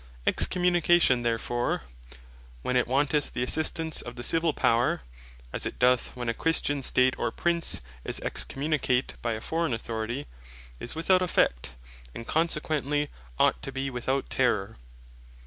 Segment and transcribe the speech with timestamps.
[0.25, 1.83] Excommunication therefore
[2.63, 5.03] when it wanteth the assistance of the Civill Power,
[5.53, 10.25] as it doth, when a Christian State, or Prince is Excommunicate by a forain Authority,
[10.79, 11.75] is without effect;
[12.15, 14.75] and consequently ought to be without terrour.